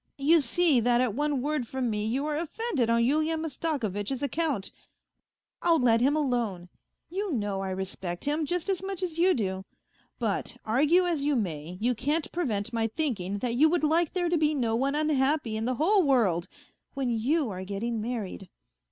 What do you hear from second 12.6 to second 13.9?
my thinking that you would